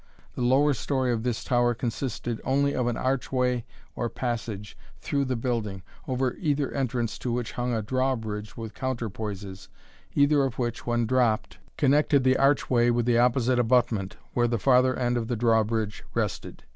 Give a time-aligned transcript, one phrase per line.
[0.33, 3.65] The lower story of this tower consisted only of an archway
[3.95, 9.69] or passage through the building, over either entrance to which hung a drawbridge with counterpoises,
[10.15, 14.95] either of which, when dropped, connected the archway with the opposite abutment, where the farther
[14.95, 16.63] end of the drawbridge rested.